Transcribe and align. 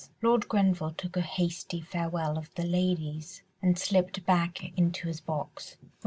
Lord 0.23 0.47
Grenville 0.47 0.95
took 0.97 1.15
a 1.15 1.21
hasty 1.21 1.79
farewell 1.79 2.35
of 2.35 2.51
the 2.55 2.63
ladies 2.65 3.43
and 3.61 3.77
slipped 3.77 4.25
back 4.25 4.73
into 4.75 5.05
his 5.07 5.21
box, 5.21 5.77
where 5.79 5.89
M. 5.89 5.91